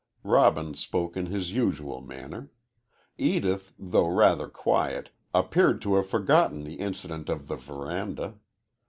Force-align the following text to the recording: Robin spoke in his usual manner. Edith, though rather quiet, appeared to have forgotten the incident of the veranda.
Robin 0.23 0.73
spoke 0.73 1.15
in 1.15 1.27
his 1.27 1.53
usual 1.53 2.01
manner. 2.01 2.49
Edith, 3.19 3.71
though 3.77 4.07
rather 4.07 4.47
quiet, 4.47 5.11
appeared 5.31 5.79
to 5.83 5.93
have 5.93 6.07
forgotten 6.09 6.63
the 6.63 6.77
incident 6.79 7.29
of 7.29 7.47
the 7.47 7.55
veranda. 7.55 8.33